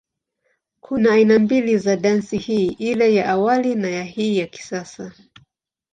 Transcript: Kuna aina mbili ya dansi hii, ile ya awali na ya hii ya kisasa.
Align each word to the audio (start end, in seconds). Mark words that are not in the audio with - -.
Kuna 0.79 1.11
aina 1.13 1.39
mbili 1.39 1.87
ya 1.87 1.97
dansi 1.97 2.37
hii, 2.37 2.67
ile 2.67 3.15
ya 3.15 3.29
awali 3.29 3.75
na 3.75 3.89
ya 3.89 4.03
hii 4.03 4.37
ya 4.37 4.47
kisasa. 4.47 5.11